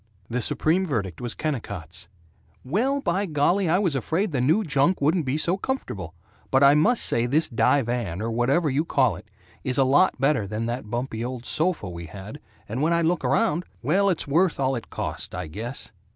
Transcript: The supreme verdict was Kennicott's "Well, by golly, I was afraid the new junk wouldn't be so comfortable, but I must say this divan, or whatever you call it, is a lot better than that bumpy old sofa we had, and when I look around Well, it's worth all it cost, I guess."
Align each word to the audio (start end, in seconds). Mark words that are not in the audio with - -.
The 0.31 0.41
supreme 0.41 0.83
verdict 0.83 1.21
was 1.21 1.35
Kennicott's 1.35 2.07
"Well, 2.65 3.01
by 3.01 3.27
golly, 3.27 3.69
I 3.69 3.77
was 3.77 3.93
afraid 3.93 4.31
the 4.31 4.41
new 4.41 4.63
junk 4.63 4.99
wouldn't 4.99 5.27
be 5.27 5.37
so 5.37 5.57
comfortable, 5.57 6.15
but 6.49 6.63
I 6.63 6.73
must 6.73 7.05
say 7.05 7.27
this 7.27 7.47
divan, 7.47 8.19
or 8.19 8.31
whatever 8.31 8.67
you 8.67 8.83
call 8.83 9.15
it, 9.15 9.27
is 9.63 9.77
a 9.77 9.83
lot 9.83 10.19
better 10.19 10.47
than 10.47 10.65
that 10.65 10.89
bumpy 10.89 11.23
old 11.23 11.45
sofa 11.45 11.87
we 11.87 12.07
had, 12.07 12.39
and 12.67 12.81
when 12.81 12.93
I 12.93 13.03
look 13.03 13.23
around 13.23 13.63
Well, 13.83 14.09
it's 14.09 14.27
worth 14.27 14.59
all 14.59 14.75
it 14.75 14.89
cost, 14.89 15.35
I 15.35 15.45
guess." 15.45 15.91